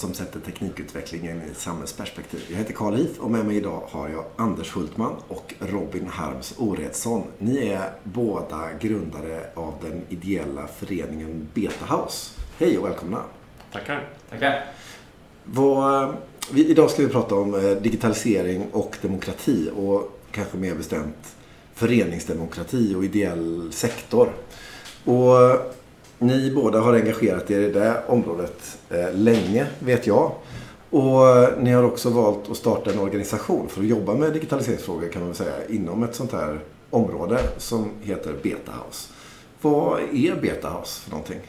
[0.00, 2.40] som sätter teknikutvecklingen i samhällsperspektiv.
[2.48, 6.54] Jag heter Karl Heath och med mig idag har jag Anders Hultman och Robin Harms
[6.58, 7.22] Oredsson.
[7.38, 12.40] Ni är båda grundare av den ideella föreningen Beta House.
[12.58, 13.22] Hej och välkomna!
[13.72, 14.08] Tackar!
[14.30, 14.64] Tackar!
[15.44, 16.14] Vad,
[16.52, 21.36] vi, idag ska vi prata om eh, digitalisering och demokrati och kanske mer bestämt
[21.74, 24.32] föreningsdemokrati och ideell sektor.
[25.04, 25.36] Och
[26.18, 30.32] ni båda har engagerat er i det området eh, Eh, länge, vet jag.
[30.90, 35.08] Och eh, ni har också valt att starta en organisation för att jobba med digitaliseringsfrågor
[35.08, 39.12] kan man väl säga inom ett sånt här område som heter Beta House.
[39.60, 41.40] Vad är Beta House för någonting?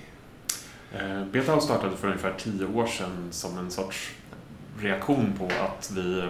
[0.91, 4.11] BetaHouse Beta House startade för ungefär tio år sedan som en sorts
[4.79, 6.23] reaktion på att vi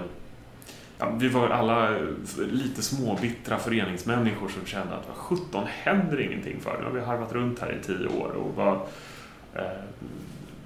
[1.02, 1.90] Ja, vi var alla
[2.38, 6.78] lite småbittra föreningsmänniskor som kände att vad sjutton händer ingenting för.
[6.80, 8.74] Nu har vi harvat runt här i tio år och vad,
[9.56, 9.82] eh,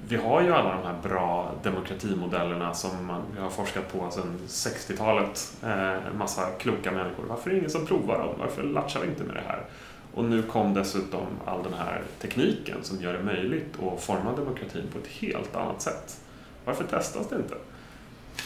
[0.07, 5.53] vi har ju alla de här bra demokratimodellerna som man har forskat på sedan 60-talet.
[5.63, 7.23] Eh, en massa kloka människor.
[7.29, 8.35] Varför är det ingen som provar dem?
[8.39, 9.65] Varför latchar vi inte med det här?
[10.13, 14.83] Och nu kom dessutom all den här tekniken som gör det möjligt att forma demokratin
[14.93, 16.19] på ett helt annat sätt.
[16.65, 17.55] Varför testas det inte?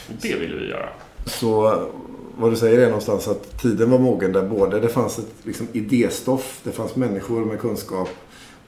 [0.08, 0.90] Det ville vi göra.
[1.26, 1.86] Så
[2.38, 5.68] vad du säger är någonstans att tiden var mogen där både det fanns ett liksom,
[5.74, 8.10] idéstoff, det fanns människor med kunskap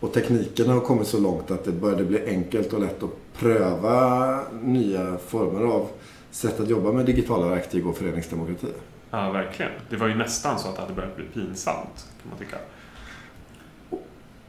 [0.02, 4.40] och tekniken har kommit så långt att det började bli enkelt och lätt att pröva
[4.62, 5.88] nya former av
[6.32, 8.68] sätt att jobba med digitala verktyg och föreningsdemokrati.
[9.12, 9.72] Ja, verkligen.
[9.90, 12.58] Det var ju nästan så att det hade börjat bli pinsamt, kan man tycka.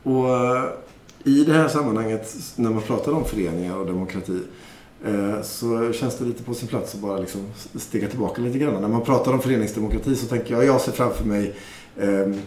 [0.02, 0.64] Och eh,
[1.24, 4.42] i det här sammanhanget, när man pratar om föreningar och demokrati,
[5.04, 8.82] Eh, så känns det lite på sin plats att bara liksom stiga tillbaka lite grann.
[8.82, 11.54] När man pratar om föreningsdemokrati så tänker jag, jag ser framför mig
[12.00, 12.38] Ehm,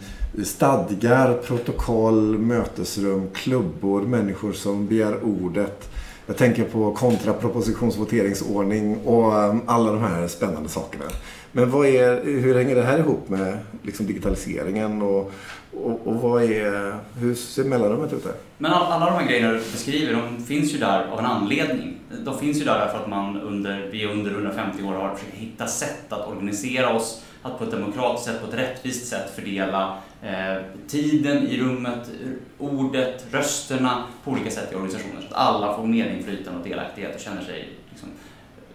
[0.43, 5.89] stadgar, protokoll, mötesrum, klubbor, människor som begär ordet.
[6.27, 11.05] Jag tänker på kontrapropositionsvoteringsordning och ehm, alla de här spännande sakerna.
[11.51, 15.31] Men vad är, hur hänger det här ihop med liksom, digitaliseringen och,
[15.73, 18.33] och, och vad är, hur ser mellanrummet ut där?
[18.57, 21.97] Men alla, alla de här grejerna du beskriver, de finns ju där av en anledning.
[22.25, 25.67] De finns ju där för att man under, vi under 150 år har försökt hitta
[25.67, 30.61] sätt att organisera oss, att på ett demokratiskt sätt, på ett rättvist sätt fördela eh,
[30.87, 32.09] tiden i rummet,
[32.57, 37.21] ordet, rösterna på olika sätt i organisationen så att alla får medinflytande och delaktighet och
[37.21, 38.09] känner sig liksom,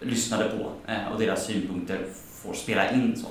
[0.01, 1.99] lyssnade på eh, och deras synpunkter
[2.43, 3.15] får spela in.
[3.15, 3.27] så.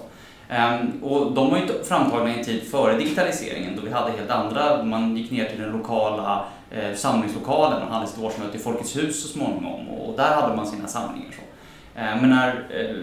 [0.50, 4.30] Um, och de var ju framtagna i en tid före digitaliseringen då vi hade helt
[4.30, 8.96] andra, man gick ner till den lokala eh, samlingslokalen och hade sitt årsmöte i Folkets
[8.96, 11.30] hus så småningom och, och där hade man sina samlingar.
[11.30, 11.42] Så.
[12.00, 12.96] Ehm, men när eh,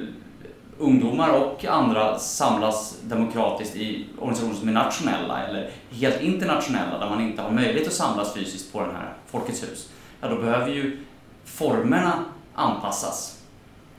[0.79, 7.21] ungdomar och andra samlas demokratiskt i organisationer som är nationella eller helt internationella där man
[7.21, 9.89] inte har möjlighet att samlas fysiskt på den här Folkets hus,
[10.21, 10.97] ja då behöver ju
[11.45, 12.13] formerna
[12.53, 13.38] anpassas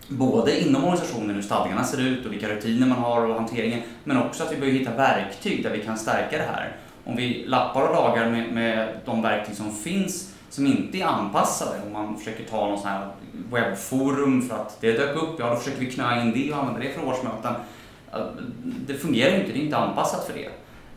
[0.08, 4.22] både inom organisationen, hur stadgarna ser ut och vilka rutiner man har och hanteringen, men
[4.22, 6.76] också att vi behöver hitta verktyg där vi kan stärka det här.
[7.04, 11.80] Om vi lappar och lagar med, med de verktyg som finns som inte är anpassade,
[11.86, 13.08] om man försöker ta någon sån här
[13.52, 16.80] webbforum för att det dök upp, ja då försöker vi knö in det och använda
[16.80, 17.54] det för årsmöten.
[18.86, 20.48] Det fungerar ju inte, det är inte anpassat för det.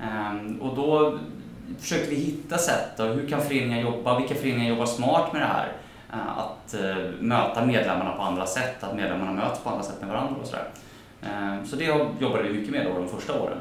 [0.03, 1.19] Ehm, och då
[1.79, 5.45] försöker vi hitta sätt, då, hur kan föreningar jobba, vilka föreningar jobbar smart med det
[5.45, 5.73] här?
[6.13, 10.09] Eh, att eh, möta medlemmarna på andra sätt, att medlemmarna möts på andra sätt med
[10.09, 10.69] varandra och sådär.
[11.21, 11.85] Ehm, så det
[12.19, 13.57] jobbade vi mycket med då de första åren.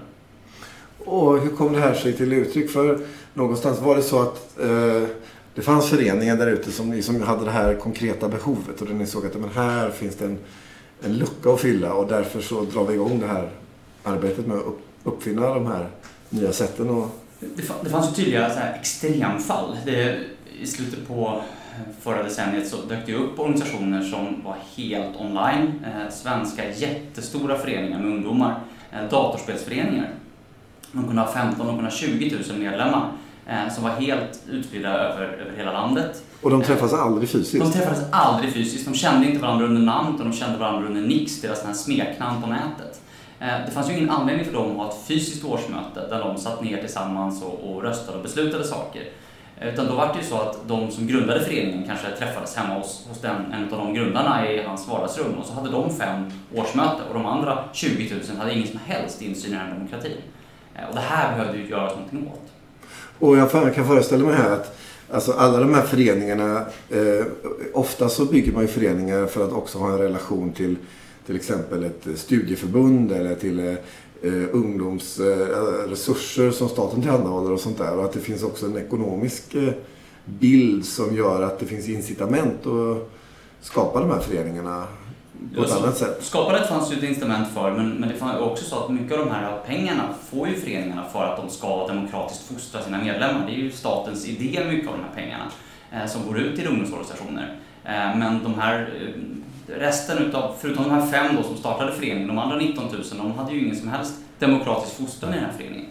[1.04, 2.70] Och hur kom det här sig till uttryck?
[2.70, 2.98] För
[3.34, 5.08] någonstans var det så att eh,
[5.54, 9.06] det fanns föreningar där ute som liksom hade det här konkreta behovet och där ni
[9.06, 10.38] såg att men här finns det en,
[11.02, 13.50] en lucka att fylla och därför så drar vi igång det här
[14.04, 14.74] arbetet med att
[15.04, 15.88] uppfinna de här
[16.28, 16.90] nya sätten.
[16.90, 17.08] Och...
[17.40, 19.76] Det, det fanns tydliga så här, extremfall.
[19.84, 20.18] Det,
[20.60, 21.42] I slutet på
[21.74, 25.84] eh, förra decenniet så dök det upp organisationer som var helt online.
[25.84, 28.60] Eh, svenska jättestora föreningar med ungdomar.
[28.92, 30.10] Eh, datorspelsföreningar.
[30.92, 33.12] De kunde ha 15, de kunde ha 20 000 medlemmar
[33.74, 36.22] som var helt utspridda över, över hela landet.
[36.42, 37.64] Och de träffades aldrig fysiskt?
[37.64, 38.84] De träffades aldrig fysiskt.
[38.84, 42.42] De kände inte varandra under namn utan de kände varandra under Nix, deras här smeknamn
[42.42, 43.00] på nätet.
[43.66, 46.62] Det fanns ju ingen anledning för dem att ha ett fysiskt årsmöte där de satt
[46.64, 49.02] ner tillsammans och, och röstade och beslutade saker.
[49.60, 53.06] Utan då var det ju så att de som grundade föreningen kanske träffades hemma hos,
[53.08, 57.02] hos den, en av de grundarna i hans vardagsrum och så hade de fem årsmöte
[57.08, 60.16] och de andra 20 000 hade ingen som helst insyn i den demokratin.
[60.74, 62.59] Eh, och det här behövde ju göras någonting åt.
[63.20, 64.76] Och jag kan föreställa mig här att
[65.10, 67.26] alltså alla de här föreningarna, eh,
[67.72, 70.76] ofta så bygger man ju föreningar för att också ha en relation till
[71.30, 73.76] till exempel ett studieförbund eller till
[74.22, 77.98] eh, ungdomsresurser eh, som staten tillhandahåller och sånt där.
[77.98, 79.72] Och att det finns också en ekonomisk eh,
[80.24, 83.10] bild som gör att det finns incitament att
[83.60, 84.86] skapa de här föreningarna
[85.56, 86.18] på ett annat sätt.
[86.20, 89.18] Skapandet fanns ju ett incitament för, men, men det var också så att mycket av
[89.18, 93.46] de här pengarna får ju föreningarna för att de ska demokratiskt fostra sina medlemmar.
[93.46, 95.44] Det är ju statens idé, mycket av de här pengarna,
[95.92, 97.56] eh, som går ut till ungdomsorganisationer.
[97.84, 102.28] Eh, men de här eh, resten utav, förutom de här fem då som startade föreningen,
[102.28, 105.52] de andra 19 000, de hade ju ingen som helst demokratisk fostran i den här
[105.52, 105.86] föreningen.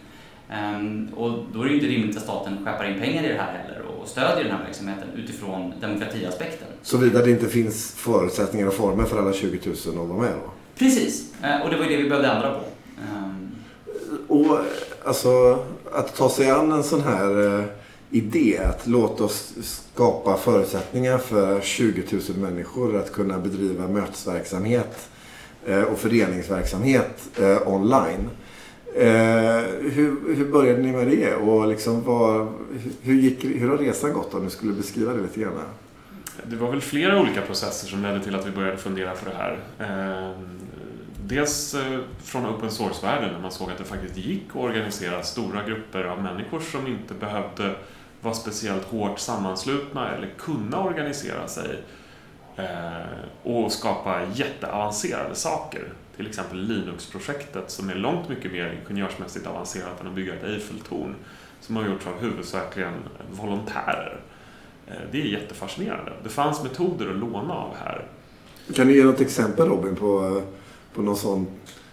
[0.50, 3.42] Ehm, och då är det ju inte rimligt att staten skeppar in pengar i det
[3.42, 6.68] här heller och stödjer den här verksamheten utifrån demokratiaspekten.
[6.82, 10.52] Såvida det inte finns förutsättningar och former för alla 20 000 att vara med då?
[10.78, 12.60] Precis, eh, och det var ju det vi behövde ändra på.
[13.02, 13.52] Ehm,
[14.28, 14.60] Och
[15.06, 15.60] alltså
[15.92, 17.66] att ta sig an en sån här eh,
[18.10, 25.10] idé att låta oss skapa förutsättningar för 20 000 människor att kunna bedriva mötesverksamhet
[25.66, 28.30] eh, och föreningsverksamhet online.
[28.96, 32.48] Eh, hur, hur började ni med det och liksom var,
[33.02, 35.54] hur, gick, hur har resan gått om du skulle beskriva det lite grann?
[36.44, 39.36] Det var väl flera olika processer som ledde till att vi började fundera på det
[39.36, 39.60] här.
[39.80, 40.36] Ehm, eh,
[41.24, 41.76] Dels
[42.24, 46.22] från open source-världen när man såg att det faktiskt gick att organisera stora grupper av
[46.24, 47.76] människor som inte behövde
[48.22, 51.80] vara speciellt hårt sammanslutna eller kunna organisera sig
[52.56, 55.94] eh, och skapa jätteavancerade saker.
[56.20, 61.16] Till exempel Linux-projektet som är långt mycket mer ingenjörsmässigt avancerat än att bygga ett Eiffeltorn
[61.62, 62.94] som har gjorts av huvudsakligen
[63.32, 64.20] volontärer.
[64.88, 66.12] Eh, Det är jättefascinerande.
[66.24, 68.06] Det fanns metoder att låna av här.
[68.76, 70.42] Kan du ge något exempel Robin på,
[70.94, 71.48] på någon sån,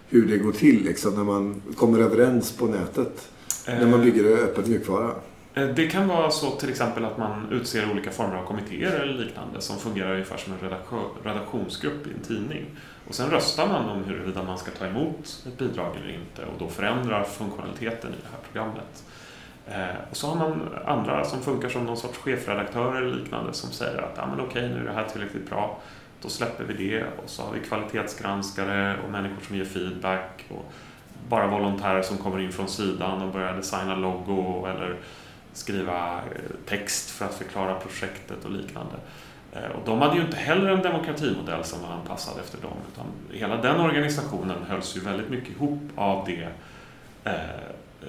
[0.08, 3.28] hur det går till liksom, när man kommer överens på nätet?
[3.67, 5.11] När man bygger öppen mjukvara?
[5.55, 9.25] Eh, Det kan vara så till exempel att man utser olika former av kommittéer eller
[9.25, 12.67] liknande som fungerar ungefär som en redaktion- redaktionsgrupp i en tidning.
[13.08, 16.58] Och sen röstar man om huruvida man ska ta emot ett bidrag eller inte och
[16.58, 19.05] då förändrar funktionaliteten i det här programmet.
[19.69, 23.70] Eh, Och så har man andra som funkar som någon sorts chefredaktörer eller liknande som
[23.70, 25.79] säger att ah, men okej, nu är det här tillräckligt bra.
[26.23, 30.73] Då släpper vi det och så har vi kvalitetsgranskare och människor som ger feedback och
[31.29, 34.97] bara volontärer som kommer in från sidan och börjar designa logo eller
[35.52, 38.94] skriva eh, text för att förklara projektet och liknande.
[39.53, 43.07] Eh, och de hade ju inte heller en demokratimodell som var anpassad efter dem utan
[43.39, 46.49] hela den organisationen hölls ju väldigt mycket ihop av det
[47.25, 47.33] eh,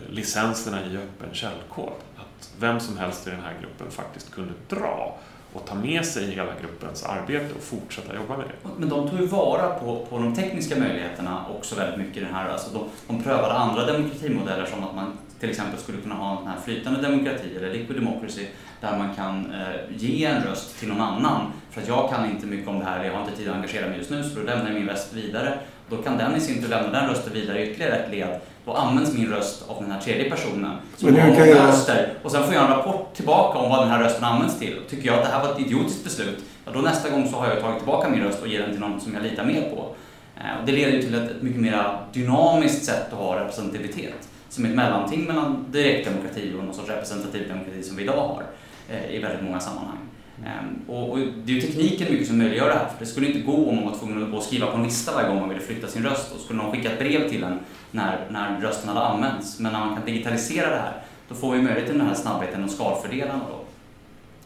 [0.10, 1.94] licenserna i öppen källkod.
[2.16, 5.18] Att vem som helst i den här gruppen faktiskt kunde dra
[5.54, 8.70] och ta med sig hela gruppens arbete och fortsätta jobba med det.
[8.78, 12.50] Men de tog ju vara på, på de tekniska möjligheterna också väldigt mycket den här.
[12.50, 16.48] Alltså de, de prövade andra demokratimodeller som att man till exempel skulle kunna ha en
[16.48, 18.46] här flytande demokrati eller liquid democracy
[18.82, 21.42] där man kan eh, ge en röst till någon annan.
[21.72, 23.88] För att jag kan inte mycket om det här, jag har inte tid att engagera
[23.90, 25.58] mig just nu, så då lämnar jag min röst vidare.
[25.90, 28.40] Då kan den i sin tur lämna den rösten vidare i ytterligare ett led.
[28.66, 32.14] Då används min röst av den här tredje personen som har många jag- röster.
[32.24, 34.80] Och sen får jag en rapport tillbaka om vad den här rösten används till.
[34.90, 37.48] Tycker jag att det här var ett idiotiskt beslut, ja, då nästa gång så har
[37.48, 39.96] jag tagit tillbaka min röst och ger den till någon som jag litar mer på.
[40.38, 44.30] Eh, Och det leder ju till ett, ett mycket mer dynamiskt sätt att ha representativitet.
[44.50, 48.44] Som ett mellanting mellan direktdemokrati och någon sorts representativ demokrati som vi idag har
[48.90, 49.98] Eh, i väldigt många sammanhang.
[50.46, 52.86] Ehm, och, och det är ju tekniken mycket som möjliggör det här.
[52.88, 55.28] För det skulle inte gå om man var tvungen att skriva på en lista varje
[55.28, 56.32] gång man ville flytta sin röst.
[56.36, 57.60] Och skulle någon skicka ett brev till en
[57.92, 59.60] när, när rösten hade använts.
[59.60, 60.94] Men när man kan digitalisera det här,
[61.30, 63.60] då får vi möjlighet till den här snabbheten och skalfördelarna då.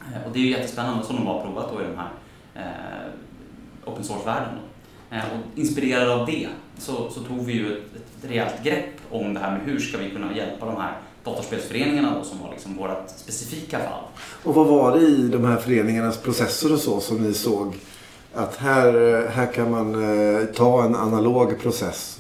[0.06, 2.10] Eh, och det är ju jättespännande som de har provat då i den här
[2.56, 4.60] eh, open source-världen.
[5.12, 9.34] Eh, Och inspirerade av det så, så tog vi ju ett, ett rejält grepp om
[9.34, 12.78] det här med hur ska vi kunna hjälpa de här datorspelsföreningarna då, som var liksom
[12.78, 14.04] vårt specifika fall.
[14.44, 17.76] Och vad var det i de här föreningarnas processer och så som ni såg
[18.34, 22.20] att här, här kan man eh, ta en analog process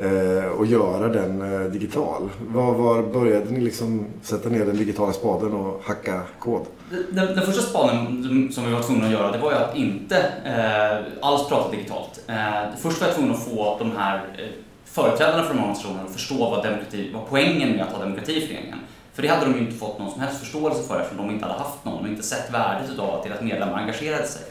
[0.00, 2.30] eh, och göra den eh, digital?
[2.48, 6.66] Var, var började ni liksom sätta ner den digitala spaden och hacka kod?
[7.10, 10.16] Den, den första spanen som vi var tvungna att göra det var ju att inte
[10.44, 12.20] eh, alls prata digitalt.
[12.26, 14.65] Eh, först var jag tvungen att få de här eh,
[14.96, 18.32] företrädarna för de här organisationerna att förstå vad, demokrati, vad poängen med att ha demokrati
[18.32, 18.78] i föreningen.
[19.14, 21.46] För det hade de ju inte fått någon som helst förståelse för eftersom de inte
[21.46, 24.42] hade haft någon och inte sett värdet av att deras medlemmar engagerade sig.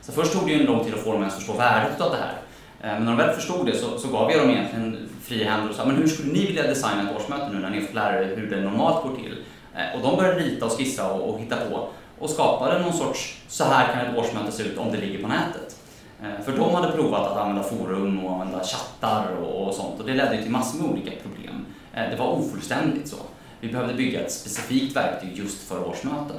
[0.00, 2.10] Så först tog det ju en lång tid att få dem att förstå värdet av
[2.10, 2.34] det här.
[2.82, 5.70] Eh, men när de väl förstod det så, så gav jag dem egentligen fria händer
[5.70, 7.94] och sa men hur skulle ni vilja designa ett årsmöte nu när ni har fått
[7.94, 9.36] lära er hur det normalt går till?
[9.76, 13.38] Eh, och de började rita och skissa och, och hitta på och skapade någon sorts
[13.48, 15.76] så här kan ett årsmöte se ut om det ligger på nätet.
[16.22, 20.14] Eh, för de hade provat att använda forum och använda chattar och, sånt och det
[20.14, 21.66] ledde till massor med olika problem.
[21.94, 23.16] Eh, det var ofullständigt så.
[23.60, 26.36] Vi behövde bygga ett specifikt verktyg just för årsmöten.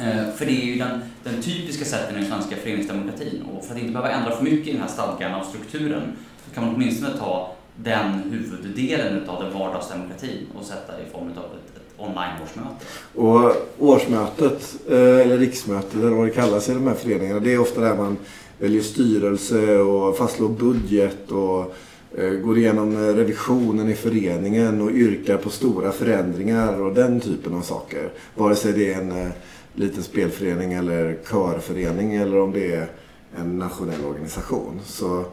[0.00, 3.74] Eh, för det är ju den, den typiska sätten i den svenska föreningsdemokratin och för
[3.74, 6.02] att inte behöva ändra för mycket i den här stadgan och strukturen
[6.44, 11.28] så kan man åtminstone ta den huvuddelen av den vardagsdemokratin och sätta i form av
[11.28, 12.84] ett, ett online-årsmöte.
[13.14, 17.80] Och årsmötet, eller riksmötet eller vad det kallas i de här föreningarna, det är ofta
[17.80, 18.16] där man
[18.60, 21.74] väljer styrelse och fastslår budget och
[22.18, 27.54] eh, går igenom eh, revisionen i föreningen och yrkar på stora förändringar och den typen
[27.54, 28.12] av saker.
[28.34, 29.30] Vare sig det är en eh,
[29.74, 32.90] liten spelförening eller körförening eller om det är
[33.36, 34.80] en nationell organisation.
[34.84, 35.24] Så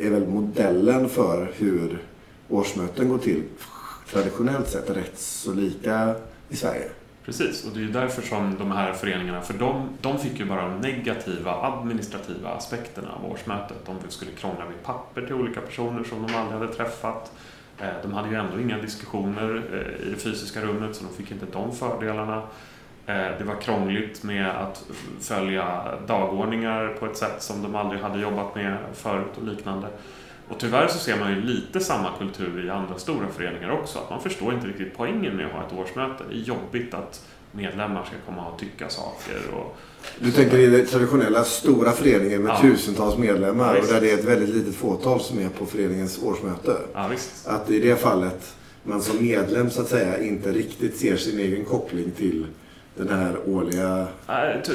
[0.00, 2.02] är väl modellen för hur
[2.48, 3.42] årsmöten går till
[4.12, 6.14] traditionellt sett rätt så lika
[6.48, 6.90] i Sverige.
[7.24, 10.44] Precis, och det är ju därför som de här föreningarna, för de, de fick ju
[10.44, 13.76] bara de negativa administrativa aspekterna av årsmötet.
[13.86, 17.32] De skulle krångla med papper till olika personer som de aldrig hade träffat.
[17.80, 21.30] Eh, de hade ju ändå inga diskussioner eh, i det fysiska rummet så de fick
[21.30, 22.42] inte de fördelarna.
[23.06, 24.84] Eh, det var krångligt med att
[25.20, 29.88] följa dagordningar på ett sätt som de aldrig hade jobbat med förut och liknande.
[30.48, 33.98] Och tyvärr så ser man ju lite samma kultur i andra stora föreningar också.
[33.98, 36.24] Att man förstår inte riktigt poängen med att ha ett årsmöte.
[36.30, 39.54] Det är jobbigt att medlemmar ska komma och tycka saker.
[39.54, 39.76] Och
[40.18, 42.60] du tänker i den traditionella stora föreningen med ja.
[42.60, 46.22] tusentals medlemmar ja, och där det är ett väldigt litet fåtal som är på föreningens
[46.22, 46.76] årsmöte.
[46.94, 47.46] Ja, visst.
[47.46, 51.64] Att i det fallet man som medlem så att säga inte riktigt ser sin egen
[51.64, 52.46] koppling till
[52.96, 54.06] den här årliga...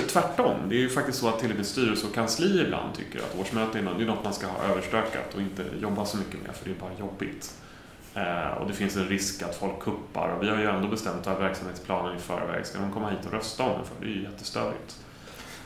[0.07, 0.55] Tvärtom.
[0.69, 3.35] Det är ju faktiskt så att till och med styrelse och kansli ibland tycker att
[3.41, 6.71] årsmöten är något man ska ha överstökat och inte jobba så mycket med för det
[6.71, 7.53] är bara jobbigt.
[8.13, 11.27] Eh, och det finns en risk att folk kuppar och vi har ju ändå bestämt
[11.27, 12.65] att verksamhetsplanen i förväg.
[12.65, 14.05] Ska de komma hit och rösta om den för?
[14.05, 14.97] Det är ju jättestörigt.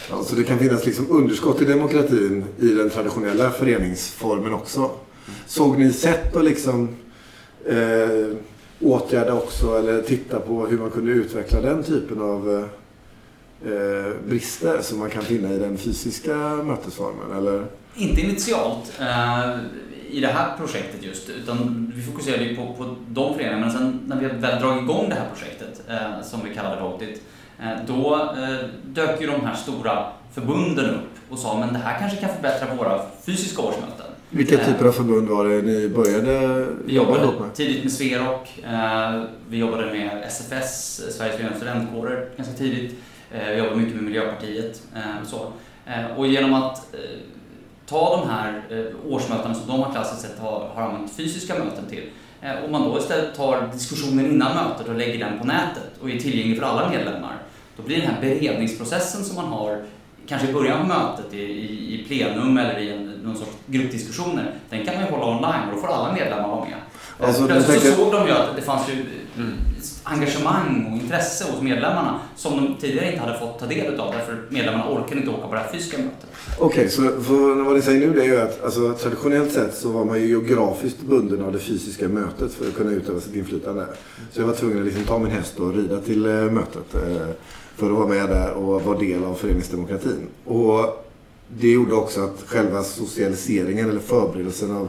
[0.10, 4.91] Ja, så det kan finnas liksom underskott i demokratin i den traditionella föreningsformen också.
[5.45, 6.95] Såg ni sätt att liksom
[7.65, 8.38] eh,
[8.83, 12.69] åtgärda också eller titta på hur man kunde utveckla den typen av
[13.65, 17.37] eh, brister som man kan finna i den fysiska mötesformen?
[17.37, 17.65] Eller?
[17.95, 19.55] Inte initialt eh,
[20.13, 23.65] i det här projektet just, utan vi fokuserade på, på de föreningarna.
[23.65, 27.21] Men sen när vi väl dragit igång det här projektet, eh, som vi kallade Votit,
[27.59, 31.99] eh, då eh, dök ju de här stora förbunden upp och sa men det här
[31.99, 34.02] kanske kan förbättra våra fysiska årsmöten.
[34.35, 37.53] Vilka eh, typer av förbund var det ni började Vi jobbade med?
[37.53, 38.63] tidigt med Sverok.
[38.63, 42.95] Eh, vi jobbade med SFS, Sveriges förenade studentkårer, ganska tidigt.
[43.31, 44.81] Eh, vi jobbade mycket med Miljöpartiet.
[45.25, 45.51] Så.
[46.17, 46.95] Och genom att
[47.85, 48.61] ta de här
[49.09, 52.03] årsmötena som de har klassiskt sett har, har använt fysiska möten till
[52.65, 56.19] om man då istället tar diskussionen innan mötet och lägger den på nätet och är
[56.19, 57.37] tillgänglig för alla medlemmar,
[57.77, 59.83] då blir den här beredningsprocessen som man har
[60.27, 64.56] kanske i början på mötet i, i, i plenum eller i en, någon sorts gruppdiskussioner,
[64.70, 66.74] den kan man ju hålla online och då får alla medlemmar vara med.
[67.20, 67.98] Alltså, Plötsligt tänker...
[67.98, 68.94] så såg de ju att det fanns ju
[69.38, 69.53] mm.
[70.03, 74.46] engagemang och intresse hos medlemmarna som de tidigare inte hade fått ta del av därför
[74.50, 76.30] medlemmarna orkade inte åka på det här fysiska mötet.
[76.60, 77.01] Okej, okay, så
[77.63, 80.27] vad ni säger nu det är ju att alltså, traditionellt sett så var man ju
[80.27, 83.86] geografiskt bunden av det fysiska mötet för att kunna utöva sitt inflytande.
[84.32, 86.96] Så jag var tvungen att liksom ta min häst och rida till äh, mötet.
[86.96, 87.27] Äh,
[87.75, 90.27] för att vara med där och vara del av föreningsdemokratin.
[90.46, 91.02] Och
[91.60, 94.88] det gjorde också att själva socialiseringen eller förberedelsen av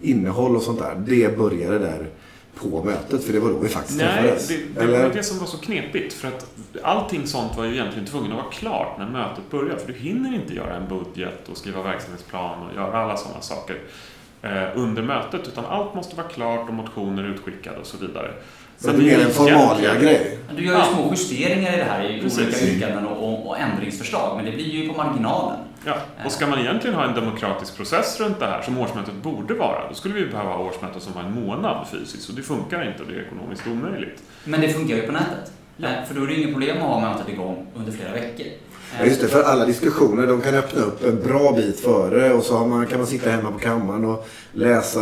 [0.00, 2.10] innehåll och sånt där, det började där
[2.54, 4.50] på mötet, för det var då vi faktiskt Nej, träffades.
[4.50, 6.12] Nej, det, det var det som var så knepigt.
[6.14, 6.46] För att
[6.82, 9.80] allting sånt var ju egentligen tvungen att vara klart när mötet började.
[9.80, 13.78] För du hinner inte göra en budget och skriva verksamhetsplan och göra alla sådana saker
[14.42, 15.48] eh, under mötet.
[15.48, 18.34] Utan allt måste vara klart och motioner utskickade och så vidare.
[18.82, 20.38] Så det är mer en formalia-grej.
[20.56, 22.38] Du gör ju små justeringar i det här i Precis.
[22.38, 25.58] olika yrkanden och, och, och, ändringsförslag, men det blir ju på marginalen.
[25.84, 29.54] Ja, och ska man egentligen ha en demokratisk process runt det här, som årsmötet borde
[29.54, 32.88] vara, då skulle vi behöva ha årsmöte som var en månad fysiskt, och det funkar
[32.88, 34.22] inte och det är ekonomiskt omöjligt.
[34.44, 35.52] Men det funkar ju på nätet.
[35.76, 35.88] Ja.
[36.08, 38.46] För då är det inget problem att ha mötet igång under flera veckor.
[38.98, 42.42] Ja, just det, för alla diskussioner de kan öppna upp en bra bit före och
[42.42, 45.00] så man, kan man sitta hemma på kammaren och läsa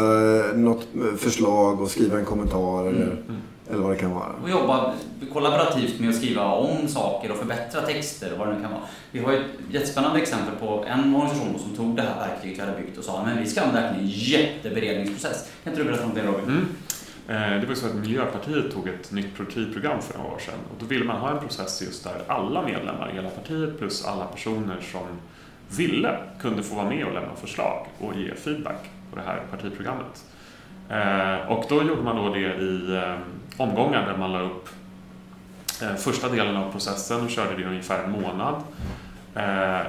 [0.54, 0.86] något
[1.18, 2.86] förslag och skriva en kommentar.
[2.86, 3.02] Eller...
[3.02, 3.18] Mm.
[3.28, 3.40] mm.
[3.70, 4.32] Eller vad det kan vara.
[4.42, 4.94] Och jobba
[5.32, 8.82] kollaborativt med att skriva om saker och förbättra texter och vad det nu kan vara.
[9.10, 12.82] Vi har ett jättespännande exempel på en organisation som tog det här verktyget vi hade
[12.82, 15.50] byggt och sa men vi ska använda en jätteberedningsprocess.
[15.64, 16.44] Kan inte du berätta om det Robin?
[16.44, 16.66] Mm.
[17.28, 20.76] Eh, det var så att Miljöpartiet tog ett nytt partiprogram för några år sedan och
[20.78, 24.24] då ville man ha en process just där alla medlemmar i hela partiet plus alla
[24.24, 25.06] personer som
[25.76, 30.24] ville kunde få vara med och lämna förslag och ge feedback på det här partiprogrammet.
[30.90, 33.14] Eh, och då gjorde man då det i eh,
[33.56, 34.68] omgångar där man la upp
[35.82, 38.62] eh, första delen av processen och körde det i ungefär en månad.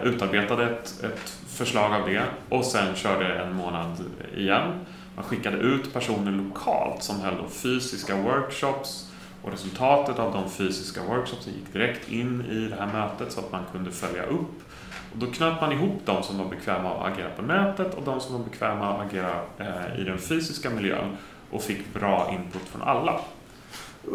[0.04, 4.04] Utarbetade ett, ett förslag av det och sen körde en månad
[4.38, 4.72] igen.
[5.16, 11.54] Man skickade ut personer lokalt som höll fysiska workshops och resultatet av de fysiska workshopsen
[11.54, 14.64] gick direkt in i det här mötet så att man kunde följa upp
[15.12, 18.20] och då knöt man ihop de som var bekväma att agera på nätet och de
[18.20, 21.18] som var bekväma att agera eh, i den fysiska miljön
[21.52, 23.22] och fick bra input från alla.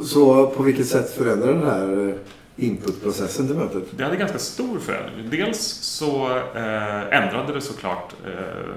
[0.03, 2.19] Så på vilket sätt förändrar den här
[2.57, 3.85] inputprocessen till mötet?
[3.91, 5.31] Det hade ganska stor förändring.
[5.31, 8.75] Dels så eh, ändrade det såklart eh,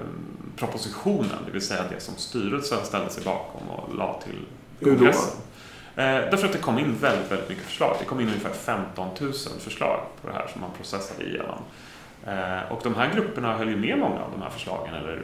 [0.56, 4.46] propositionen, det vill säga det som styrelsen ställde sig bakom och la till
[4.88, 5.40] kongressen.
[5.96, 7.96] Eh, därför att det kom in väldigt, väldigt mycket förslag.
[7.98, 11.58] Det kom in ungefär 15 000 förslag på det här som man processade igenom.
[12.26, 14.94] Eh, och de här grupperna höll ju med många av de här förslagen.
[14.94, 15.22] Eller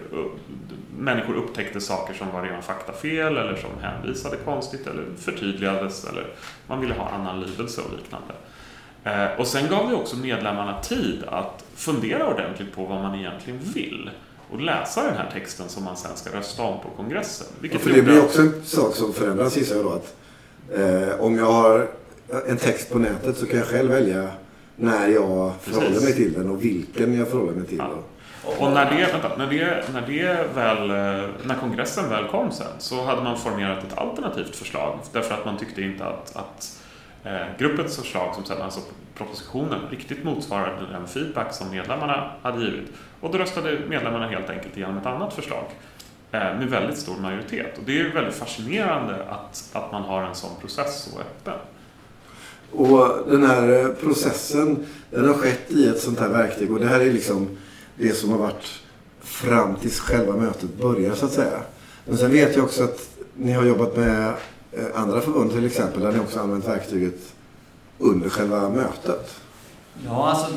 [0.98, 6.26] människor upptäckte saker som var rena faktafel eller som hänvisade konstigt eller förtydligades eller
[6.66, 8.34] man ville ha annan lydelse och liknande.
[9.04, 13.60] Eh, och sen gav vi också medlemmarna tid att fundera ordentligt på vad man egentligen
[13.74, 14.10] vill
[14.50, 17.46] och läsa den här texten som man sen ska rösta om på kongressen.
[17.60, 19.92] Vilket ja, för det blir också en sak som förändras gissar jag då.
[19.92, 20.16] Att,
[20.74, 21.88] eh, om jag har
[22.46, 24.28] en text på nätet så kan jag själv välja
[24.76, 27.78] när jag förhåller mig till den och vilken jag förhåller mig till.
[27.78, 27.90] Ja.
[28.58, 30.88] Och när det, vänta, när, det, när, det väl,
[31.46, 35.56] när kongressen väl kom sen så hade man formerat ett alternativt förslag därför att man
[35.58, 36.82] tyckte inte att, att
[37.24, 38.80] eh, gruppens förslag, som sen, alltså
[39.14, 42.92] propositionen, riktigt motsvarade den feedback som medlemmarna hade givit.
[43.20, 45.64] Och då röstade medlemmarna helt enkelt igenom ett annat förslag
[46.32, 47.78] eh, med väldigt stor majoritet.
[47.78, 51.58] Och det är väldigt fascinerande att, att man har en sån process så öppen.
[52.72, 56.86] Och den här eh, processen, den har skett i ett sånt här verktyg och det
[56.86, 57.48] här är liksom
[57.96, 58.82] det som har varit
[59.20, 61.60] fram tills själva mötet börjar så att säga.
[62.04, 64.28] Men sen vet jag också att ni har jobbat med
[64.72, 67.32] eh, andra förbund till exempel där ni också använt verktyget
[67.98, 69.36] under själva mötet.
[70.04, 70.52] Ja, alltså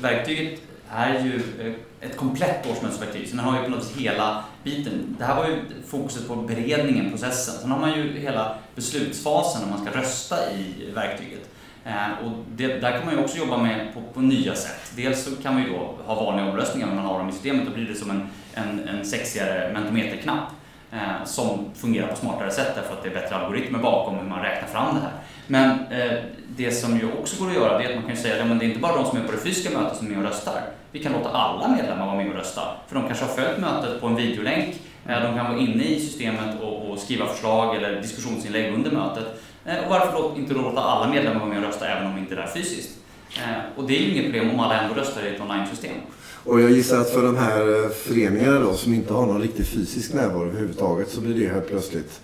[0.00, 0.60] verktyget
[0.90, 3.28] är ju eh, ett komplett årsmötesverktyg.
[3.28, 5.16] Så den har ju på något sätt hela biten.
[5.18, 7.54] Det här var ju fokuset på beredningen, processen.
[7.60, 11.47] Sen har man ju hela beslutsfasen när man ska rösta i verktyget.
[11.84, 14.92] Eh, och det, där kan man ju också jobba med på, på, nya sätt.
[14.96, 17.66] Dels så kan man ju då ha vanliga omröstningar när man har dem i systemet.
[17.66, 20.48] Då blir det som en, en, en sexigare mentometerknapp
[20.92, 24.42] eh, som fungerar på smartare sätt därför att det är bättre algoritmer bakom hur man
[24.42, 25.12] räknar fram det här.
[25.46, 28.42] Men eh, det som ju också går att göra det är att man kan säga
[28.42, 30.10] att ja, det är inte bara de som är på det fysiska mötet som är
[30.10, 30.62] med och röstar.
[30.92, 32.62] Vi kan låta alla medlemmar vara med och rösta.
[32.86, 34.74] För de kanske har följt mötet på en videolänk.
[35.06, 39.42] Eh, de kan vara inne i systemet och, och skriva förslag eller diskussionsinlägg under mötet.
[39.68, 42.20] Eh, och varför inte då låta alla medlemmar vara med och rösta även om de
[42.20, 42.90] inte är där fysiskt?
[43.36, 45.96] Eh, och det är inget problem om alla ändå röstar i ett online-system.
[46.44, 49.66] Och jag gissar att för de här eh, föreningarna då som inte har någon riktig
[49.66, 52.20] fysisk närvaro överhuvudtaget så blir det helt plötsligt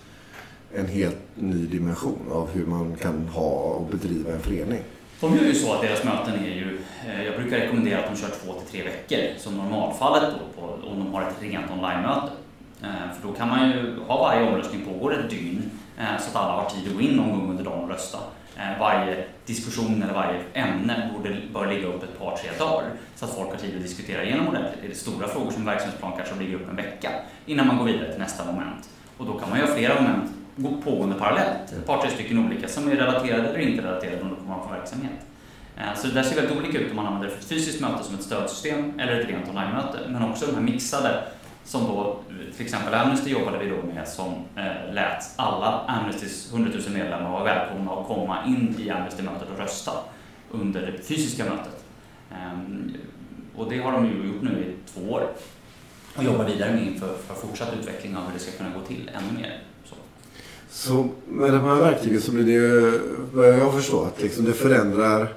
[0.75, 4.79] en helt ny dimension av hur man kan ha och bedriva en förening.
[5.19, 6.79] De gör ju så att deras möten är ju,
[7.25, 10.99] jag brukar rekommendera att de kör två till tre veckor som normalfallet då på, om
[10.99, 12.31] de har ett rent online-möte.
[12.85, 16.35] Eh, för då kan man ju ha varje omröstning pågår ett dygn eh, så att
[16.35, 18.17] alla har tid att gå in någon gång under dagen och rösta.
[18.57, 23.25] Eh, varje diskussion eller varje ämne borde, bör ligga upp ett par, tre dagar så
[23.25, 24.83] att folk har tid att diskutera igenom ordentligt.
[24.83, 27.09] Är det stora frågor som verksamhetsplan kanske ligger upp en vecka
[27.45, 28.89] innan man går vidare till nästa moment.
[29.17, 30.31] Och då kan man göra flera moment
[30.83, 34.41] pågående parallellt, ett par, tre stycken olika som är relaterade eller inte relaterade beroende på
[34.47, 35.11] vad man verksamhet.
[35.95, 38.23] Så det där ser väldigt olika ut om man använder ett fysiskt möte som ett
[38.23, 39.99] stödsystem eller ett rent online-möte.
[40.09, 41.23] Men också de här mixade
[41.65, 42.19] som då,
[42.55, 47.31] till exempel Amnesty jobbade vi då med som eh, lät alla Amnestys 100 000 medlemmar
[47.31, 49.91] vara välkomna att komma in i Amnesty-mötet och rösta
[50.51, 51.85] under det fysiska mötet.
[52.31, 52.93] Um,
[53.55, 55.29] och det har de ju gjort nu i två år
[56.15, 59.11] och jobbar vidare med inför för fortsatt utveckling av hur det ska kunna gå till
[59.13, 59.59] ännu mer.
[59.85, 59.95] Så,
[60.69, 62.99] så med de här verktygen så blir det, ju,
[63.33, 65.33] vad jag förstår, att liksom det förändrar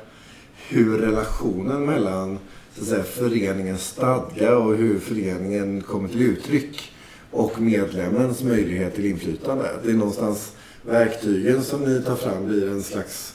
[0.68, 2.38] hur relationen mellan
[2.78, 6.92] så att säga, föreningens stadga och hur föreningen kommer till uttryck
[7.30, 9.64] och medlemmens möjlighet till inflytande.
[9.84, 13.34] Det är någonstans verktygen som ni tar fram blir en slags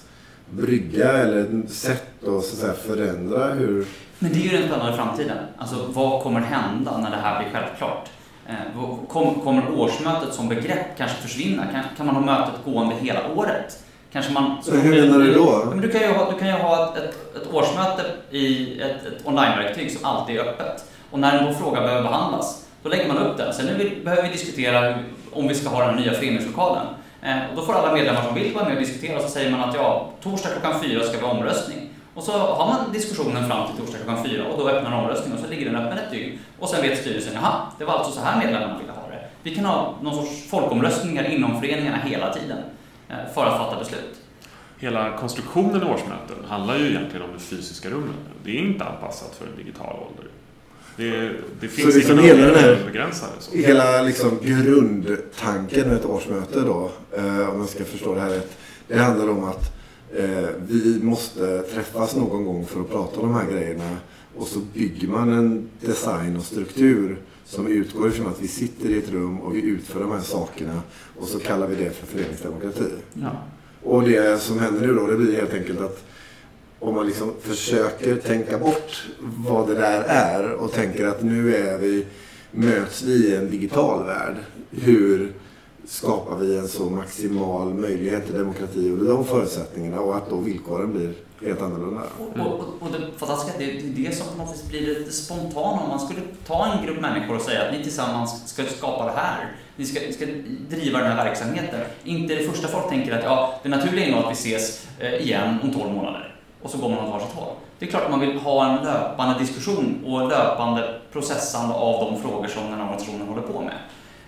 [0.49, 3.86] brygga eller ett sätt att, så att säga, förändra hur...
[4.19, 5.38] Men det är ju den spännande framtiden.
[5.58, 8.10] Alltså vad kommer hända när det här blir självklart?
[8.47, 11.63] Eh, kommer årsmötet som begrepp kanske försvinna?
[11.97, 13.84] Kan man ha mötet gående hela året?
[14.13, 15.65] Kanske man, så hur menar du då?
[15.69, 17.15] Men du, kan ju ha, du kan ju ha ett, ett
[17.56, 20.86] årsmöte i ett, ett onlineverktyg som alltid är öppet.
[21.12, 23.54] Och när en fråga behöver behandlas, då lägger man upp den.
[23.54, 24.96] Sen nu behöver vi diskutera
[25.32, 26.86] om vi ska ha den nya föreningslokalen.
[27.22, 29.52] Eh, och då får alla medlemmar som vill vara med och diskutera och så säger
[29.52, 31.89] man att ja, torsdag klockan fyra ska vi ha omröstning.
[32.13, 35.46] Och så har man diskussionen fram till torsdag klockan fyra och då öppnar omröstningen och
[35.46, 36.39] så ligger den öppen ett dygn.
[36.60, 39.28] Och sen vet styrelsen, jaha, det var alltså så här medlemmarna ville ha det.
[39.44, 42.58] Vi kan ha någon sorts folkomröstningar inom föreningarna hela tiden.
[43.10, 44.23] Eh, för att fatta beslut.
[44.84, 48.15] Hela konstruktionen i årsmöten handlar ju egentligen om det fysiska rummet.
[48.43, 50.26] Det är inte anpassat för en digital ålder.
[50.98, 53.32] Det, det finns liksom inga hela den här, begränsade.
[53.39, 53.58] Så.
[53.58, 58.58] Hela liksom grundtanken med ett årsmöte då, eh, om man ska förstå det här rätt,
[58.88, 59.78] det handlar om att
[60.17, 63.98] eh, vi måste träffas någon gång för att prata om de här grejerna.
[64.38, 68.98] Och så bygger man en design och struktur som utgår ifrån att vi sitter i
[68.98, 70.82] ett rum och vi utför de här sakerna
[71.19, 72.89] och så kallar vi det för föreningsdemokrati.
[73.13, 73.32] Ja.
[73.84, 76.04] Och det som händer nu då, det blir helt enkelt att
[76.80, 81.78] om man liksom försöker tänka bort vad det där är och tänker att nu är
[81.78, 82.06] vi,
[82.52, 84.36] möts vi i en digital värld.
[84.72, 85.32] Hur
[85.88, 90.93] skapar vi en så maximal möjlighet till demokrati under de förutsättningarna och att då villkoren
[90.93, 91.13] blir
[91.46, 92.02] helt annorlunda.
[92.19, 95.82] Och, och, och det fantastiska det är det som på något vis blir lite spontant
[95.82, 99.12] Om man skulle ta en grupp människor och säga att ni tillsammans ska skapa det
[99.12, 99.52] här.
[99.76, 100.26] Ni ska, ska
[100.69, 101.80] driva den här verksamheten.
[102.04, 105.13] Inte det första folk tänker att ja, det naturliga är nog att vi ses eh,
[105.13, 106.36] igen om 12 månader.
[106.62, 107.54] Och så går man åt varsitt håll.
[107.80, 112.22] Det är klart att man vill ha en löpande diskussion och löpande processande av de
[112.22, 113.78] frågor som den här organisationen håller på med.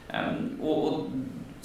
[0.08, 1.08] Ehm, och, och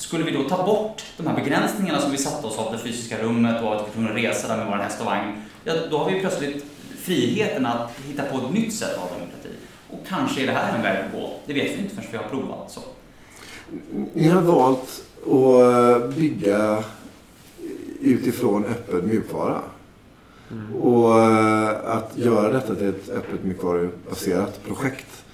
[0.01, 3.23] skulle vi då ta bort de här begränsningarna som vi satte oss av det fysiska
[3.23, 6.11] rummet och att vi kunde resa där med vår häst och vagn, ja, då har
[6.11, 6.65] vi plötsligt
[6.99, 9.49] friheten att hitta på ett nytt sätt av demokrati.
[9.91, 11.31] Och kanske är det här en väg att gå.
[11.47, 12.71] Det vet vi inte förrän vi har provat.
[12.71, 12.81] Så.
[14.13, 16.85] Ni har valt att bygga
[18.01, 19.63] utifrån öppen mjukvara.
[20.51, 20.75] Mm.
[20.75, 21.25] Och
[21.97, 25.25] att göra detta till ett öppet mjukvarubaserat projekt.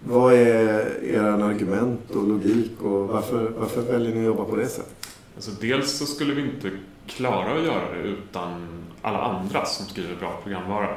[0.00, 4.66] Vad är era argument och logik och varför, varför väljer ni att jobba på det
[4.66, 5.08] sättet?
[5.34, 6.70] Alltså dels så skulle vi inte
[7.06, 8.66] klara att göra det utan
[9.02, 10.96] alla andra som skriver bra programvara.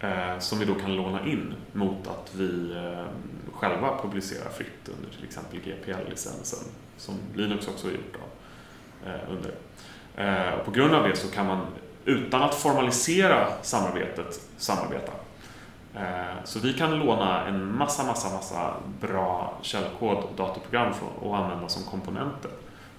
[0.00, 3.04] Eh, som vi då kan låna in mot att vi eh,
[3.52, 6.58] själva publicerar fritt under till exempel GPL-licensen
[6.96, 9.54] som Linux också har gjort av, eh, under.
[10.16, 11.66] Eh, och på grund av det så kan man
[12.04, 15.12] utan att formalisera samarbetet samarbeta.
[15.96, 21.68] Eh, så vi kan låna en massa, massa, massa bra källkod och datorprogram och använda
[21.68, 22.50] som komponenter.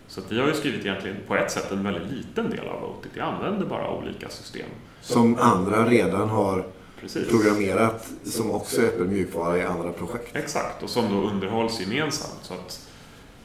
[0.07, 3.11] Så vi har ju skrivit egentligen på ett sätt en väldigt liten del av Votit.
[3.13, 4.67] Vi använder bara olika system.
[5.01, 6.65] Som andra redan har
[7.01, 7.29] Precis.
[7.29, 10.35] programmerat som också är öppen mjukvara i andra projekt.
[10.35, 12.39] Exakt, och som då underhålls gemensamt.
[12.41, 12.89] Så att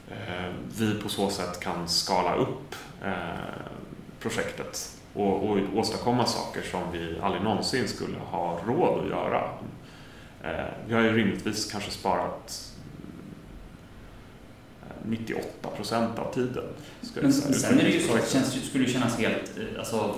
[0.09, 3.11] eh, vi på så sätt kan skala upp eh,
[4.19, 9.49] projektet och, och åstadkomma saker som vi aldrig någonsin skulle ha råd att göra.
[10.43, 12.73] Eh, vi har ju rimligtvis kanske sparat
[15.05, 16.63] 98 eh, procent av tiden.
[17.21, 20.15] Men sen är det ju så det skulle kännas helt eh, alltså,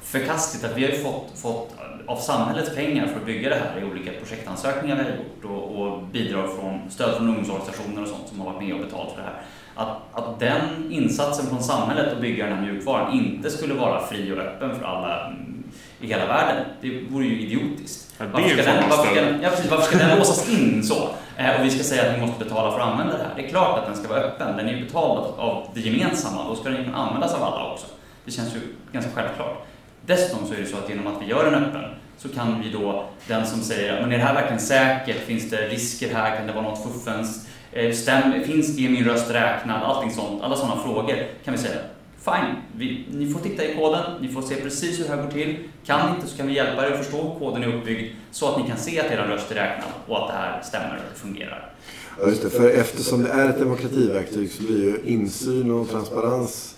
[0.00, 1.74] förkastligt att vi har ju fått, fått
[2.06, 5.82] av samhällets pengar för att bygga det här i olika projektansökningar vi har gjort och,
[5.82, 9.20] och bidrag från stöd från ungdomsorganisationer och sånt som har varit med och betalt för
[9.20, 9.42] det här
[9.74, 14.32] att, att den insatsen från samhället att bygga den här mjukvaran inte skulle vara fri
[14.32, 15.64] och öppen för alla mm,
[16.00, 16.64] i hela världen.
[16.80, 18.14] Det vore ju idiotiskt.
[18.18, 21.08] Ja, varför, ska den, varför, ska ja, precis, varför ska den låsas in så?
[21.36, 23.32] Eh, och vi ska säga att ni måste betala för att använda det här.
[23.36, 24.56] Det är klart att den ska vara öppen.
[24.56, 26.48] Den är ju betald av det gemensamma.
[26.48, 27.86] Då ska den kunna användas av alla också.
[28.24, 28.60] Det känns ju
[28.92, 29.66] ganska självklart.
[30.06, 31.84] Dessutom så är det så att genom att vi gör den öppen
[32.18, 35.26] så kan vi då, den som säger men är det här verkligen säkert?
[35.26, 36.36] Finns det risker här?
[36.36, 37.48] Kan det vara något fuffens?
[37.72, 39.82] Eh, stäm, finns det min röst räknad?
[39.82, 41.80] Allting sånt, alla sådana frågor kan vi säga
[42.24, 45.30] Fine, vi, ni får titta i koden, ni får se precis hur det här går
[45.30, 45.56] till.
[45.84, 48.48] Kan ni inte så kan vi hjälpa er att förstå hur koden är uppbyggd så
[48.48, 51.18] att ni kan se att er röst är räknad och att det här stämmer och
[51.18, 51.72] fungerar.
[52.20, 52.50] Ja, just det.
[52.50, 56.76] För eftersom det är ett demokrativerktyg så blir ju insyn och transparens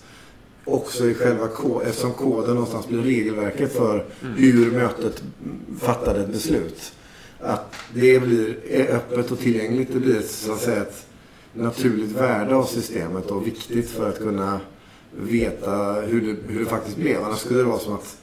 [0.65, 4.35] också i själva koden, eftersom koden någonstans blir regelverket för mm.
[4.37, 5.23] hur mötet
[5.79, 6.94] fattade ett beslut
[7.39, 8.57] att det blir
[8.89, 9.93] öppet och tillgängligt.
[9.93, 11.05] Det blir så att säga ett
[11.53, 14.59] naturligt värde av systemet och viktigt för att kunna
[15.11, 17.23] veta hur det, hur det faktiskt blev.
[17.23, 18.17] Annars skulle det vara som att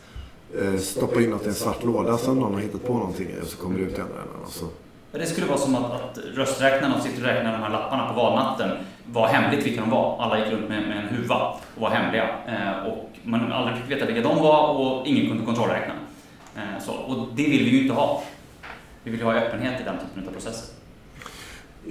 [0.61, 3.43] eh, stoppa in något i en svart låda som någon har hittat på någonting i
[3.43, 4.37] och så kommer det ut i andra änden.
[4.45, 4.59] Alltså.
[5.13, 5.19] Så.
[5.19, 8.15] Det skulle vara som att, att rösträknarna som sitter och räknar de här lapparna på
[8.15, 8.71] valnatten
[9.07, 10.23] var hemligt vilka de var.
[10.23, 12.29] Alla gick runt med, med en huva och var hemliga.
[12.47, 15.95] Eh, och man aldrig fick veta vilka de var och ingen kunde kontrollräkna.
[16.57, 18.23] Eh, så, och det vill vi ju inte ha.
[19.05, 20.75] Vi vill ju ha öppenhet i den typen av processer.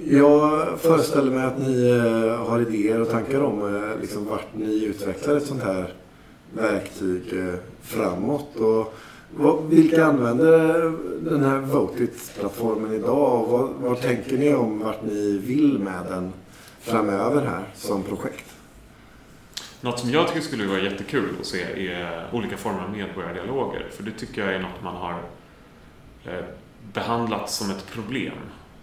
[0.04, 4.84] Jag föreställer mig att ni eh, har idéer och tankar om eh, liksom, vart ni
[4.84, 5.92] utvecklar ett sånt här
[6.52, 8.56] verktyg eh, framåt.
[8.56, 8.94] Och
[9.36, 10.92] vad, vilka använder
[11.30, 13.42] den här Votit-plattformen idag?
[13.42, 16.32] Och vad, vad tänker ni om vart ni vill med den
[16.80, 18.46] framöver här som projekt?
[19.80, 23.86] Något som jag tycker skulle vara jättekul att se är olika former av medborgardialoger.
[23.90, 25.22] För det tycker jag är något man har
[26.92, 28.34] behandlats som ett problem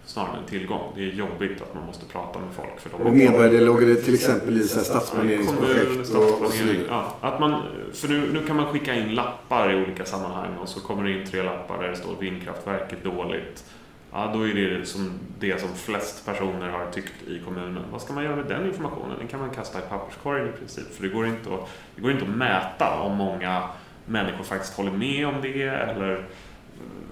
[0.04, 0.92] snarare än en tillgång.
[0.96, 2.80] Det är jobbigt att man måste prata med folk.
[2.80, 6.86] För de och medborgardialoger till exempel i stadsplaneringsprojekt och, och så vidare.
[6.88, 7.62] Ja, att man,
[7.94, 11.20] för nu, nu kan man skicka in lappar i olika sammanhang och så kommer det
[11.20, 13.64] in tre lappar där det står vindkraftverket dåligt.
[14.12, 17.82] Ja, då är det som det som flest personer har tyckt i kommunen.
[17.92, 19.18] Vad ska man göra med den informationen?
[19.18, 20.94] Den kan man kasta i papperskorgen i princip.
[20.94, 23.62] För det går inte att, det går inte att mäta om många
[24.06, 26.24] människor faktiskt håller med om det eller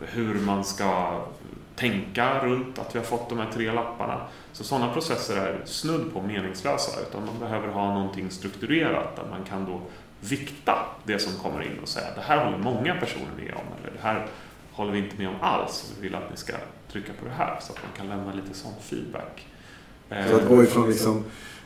[0.06, 1.20] hur man ska
[1.76, 4.20] tänka runt att vi har fått de här tre lapparna.
[4.52, 9.44] Så sådana processer är snudd på meningslösa utan man behöver ha någonting strukturerat där man
[9.44, 9.80] kan då
[10.20, 13.92] vikta det som kommer in och säga det här håller många personer med om eller
[13.92, 14.26] det här
[14.72, 16.52] håller vi inte med om alls och vi vill att ni ska
[16.92, 19.46] trycka på det här så att man kan lämna lite sån feedback.
[20.30, 21.24] Så att gå ifrån liksom,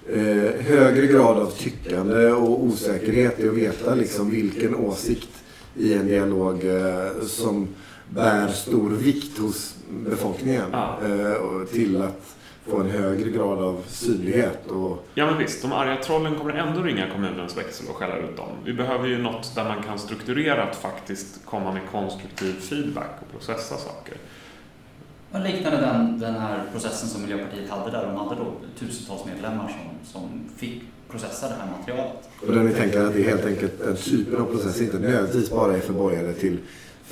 [0.08, 5.44] eh, högre grad av tyckande och osäkerhet i att veta liksom vilken åsikt
[5.76, 7.68] i en dialog eh, som
[8.14, 10.98] bär stor vikt hos befolkningen Ja.
[11.04, 14.66] eh, till att få en högre grad av synlighet.
[14.70, 18.36] Och, Ja men visst, de arga trollen kommer ändå ringa kommunens växel och skälla ut
[18.36, 18.48] dem.
[18.64, 23.76] Vi behöver ju något där man kan strukturerat faktiskt komma med konstruktiv feedback och processa
[23.76, 24.14] saker.
[25.30, 29.68] Men liknande den, den här processen som Miljöpartiet hade där de hade då tusentals medlemmar
[29.68, 32.28] som, som fick processa det här materialet.
[32.46, 35.50] och där ni tänker att det är helt enkelt den typen av process inte nödvändigtvis
[35.50, 36.58] bara är förborgade till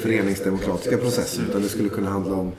[0.01, 2.53] föreningsdemokratiska processer utan det skulle kunna handla om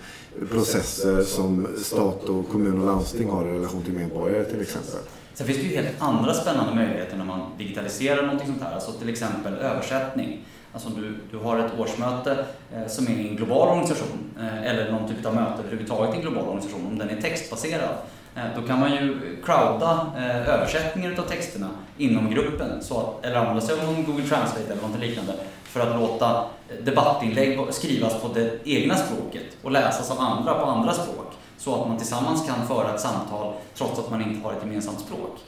[0.49, 4.99] processer som stat och kommun och landsting har i relation till medborgare till exempel.
[5.33, 8.73] Sen finns det ju helt andra spännande möjligheter när man digitaliserar någonting sånt här.
[8.73, 10.39] Alltså till exempel översättning.
[10.73, 14.91] Alltså du, du har ett årsmöte eh, som är i en global organisation eh, eller
[14.91, 16.85] någon typ av möte överhuvudtaget i en global organisation.
[16.87, 17.89] Om den är textbaserad
[18.35, 22.83] eh, då kan man ju crowda eh, översättningar av texterna inom gruppen.
[22.83, 25.33] Så att, eller använda sig av någon Google Translate eller något liknande
[25.71, 26.45] för att låta
[26.83, 31.31] debattinlägg skrivas på det egna språket och läsas av andra på andra språk.
[31.57, 34.99] Så att man tillsammans kan föra ett samtal trots att man inte har ett gemensamt
[34.99, 35.39] språk.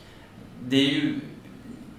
[0.68, 1.20] Det är ju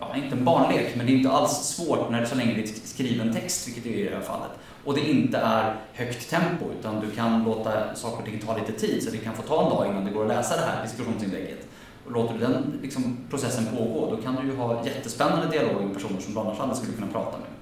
[0.00, 2.62] ja, inte en barnlek, men det är inte alls svårt när det så länge det
[2.62, 4.50] är skriven text, vilket det är i det här fallet.
[4.84, 8.72] Och det inte är högt tempo, utan du kan låta saker och ting ta lite
[8.72, 10.82] tid, så det kan få ta en dag innan det går att läsa det här
[10.82, 11.68] diskussionsinlägget.
[12.06, 15.94] Och låter du den liksom, processen pågå, då kan du ju ha jättespännande dialoger med
[15.94, 17.53] personer som du annars aldrig skulle kunna prata med.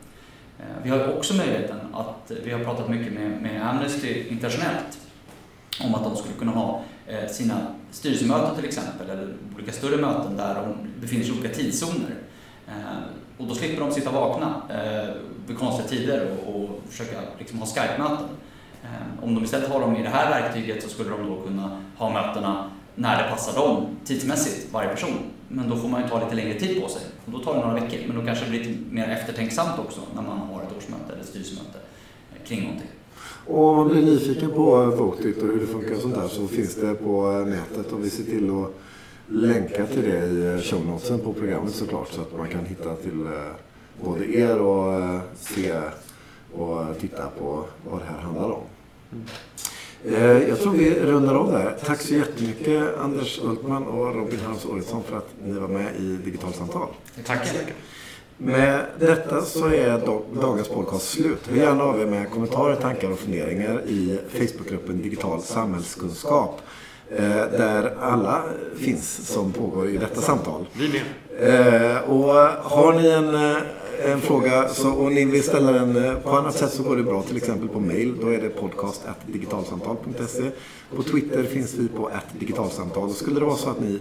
[0.63, 4.99] Eh, vi har också möjligheten att, eh, vi har pratat mycket med, med Amnesty internationellt
[5.85, 10.37] om att de skulle kunna ha eh, sina styrelsemöten till exempel, eller olika större möten
[10.37, 12.15] där de befinner sig i olika tidszoner.
[13.39, 14.63] Och då slipper de sitta vakna
[15.47, 18.29] vid konstiga tider och, och försöka liksom ha Skype-möten.
[19.23, 22.13] Om de istället har dem i det här verktyget så skulle de då kunna ha
[22.13, 25.19] mötena när det passar dem tidsmässigt, varje person.
[25.49, 27.03] Men då får man ju ta lite längre tid på sig.
[27.27, 30.01] Och då tar det några veckor, men då kanske det blir lite mer eftertänksamt också
[30.15, 31.79] när man har ett årsmöte eller ett styrelsemöte
[32.47, 32.89] kring någonting.
[33.47, 36.49] Och om man blir nyfiken på Votit och hur det funkar och sånt där så
[36.49, 38.75] finns det på nätet och vi ser till att
[39.27, 43.27] länka till det i show notesen på programmet såklart så att man kan hitta till
[43.27, 45.73] eh, både er och eh, se
[46.53, 48.63] och titta på vad det här handlar om.
[50.07, 51.77] Eh, Jag tror vi rundar av där.
[51.87, 56.17] Tack så jättemycket Anders Ultman och Robin Harms Oredsson för att ni var med i
[56.25, 56.89] Digitalsamtal.
[57.27, 57.75] Tack så mycket.
[58.39, 61.47] Med detta så är dag- dagens podcast slut.
[61.51, 66.61] Hör gärna av er med kommentarer, tankar och funderingar i Facebookgruppen Digital samhällskunskap.
[67.17, 68.43] eh, Där alla
[68.77, 70.67] finns som pågår i detta samtal.
[70.73, 71.91] Vi med.
[71.95, 72.35] Eh, Och
[72.71, 73.35] har ni en,
[74.05, 77.03] en fråga så, och ni vill ställa den eh, på annat sätt så går det
[77.03, 78.15] bra till exempel på mail.
[78.21, 80.51] Då är det podcast.digitalsamtal.se.
[80.97, 83.09] På Twitter finns vi på digitalsamtal.
[83.09, 84.01] Och skulle det vara så att ni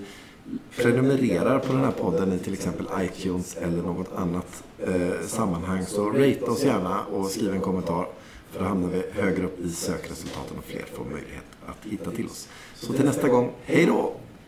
[0.77, 6.09] prenumererar på den här podden i till exempel iTunes eller något annat eh, sammanhang så
[6.09, 8.07] rate oss gärna och skriv en kommentar.
[8.51, 12.25] För då hamnar vi högre upp i sökresultaten och fler får möjlighet att hitta till
[12.25, 12.47] oss.
[12.75, 14.13] Så till nästa gång, hej då!